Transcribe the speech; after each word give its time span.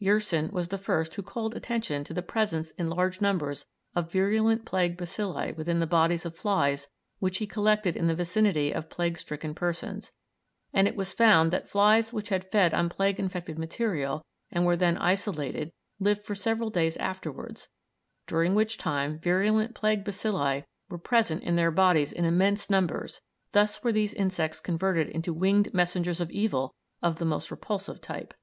Yersin 0.00 0.50
was 0.50 0.66
the 0.66 0.78
first 0.78 1.14
who 1.14 1.22
called 1.22 1.54
attention 1.54 2.02
to 2.02 2.12
the 2.12 2.20
presence 2.20 2.72
in 2.72 2.90
large 2.90 3.20
numbers 3.20 3.66
of 3.94 4.10
virulent 4.10 4.64
plague 4.64 4.96
bacilli 4.98 5.52
within 5.56 5.78
the 5.78 5.86
bodies 5.86 6.26
of 6.26 6.34
flies 6.34 6.88
which 7.20 7.38
he 7.38 7.46
collected 7.46 7.96
in 7.96 8.08
the 8.08 8.14
vicinity 8.16 8.72
of 8.74 8.90
plague 8.90 9.16
stricken 9.16 9.54
persons, 9.54 10.10
and 10.72 10.88
it 10.88 10.96
was 10.96 11.12
found 11.12 11.52
that 11.52 11.68
flies 11.68 12.12
which 12.12 12.30
had 12.30 12.50
fed 12.50 12.74
on 12.74 12.88
plague 12.88 13.20
infected 13.20 13.60
material 13.60 14.24
and 14.50 14.66
were 14.66 14.74
then 14.74 14.98
isolated 14.98 15.70
lived 16.00 16.24
for 16.24 16.34
several 16.34 16.68
days 16.68 16.96
afterwards, 16.96 17.68
during 18.26 18.56
which 18.56 18.78
time 18.78 19.20
virulent 19.20 19.72
plague 19.72 20.02
bacilli 20.02 20.64
were 20.88 20.98
present 20.98 21.44
in 21.44 21.54
their 21.54 21.70
bodies 21.70 22.12
in 22.12 22.24
immense 22.24 22.68
numbers; 22.68 23.20
thus 23.52 23.84
were 23.84 23.92
these 23.92 24.14
insects 24.14 24.58
converted 24.58 25.08
into 25.08 25.32
winged 25.32 25.72
messengers 25.72 26.20
of 26.20 26.28
evil 26.32 26.74
of 27.04 27.20
the 27.20 27.24
most 27.24 27.52
repulsive 27.52 28.00
type. 28.00 28.34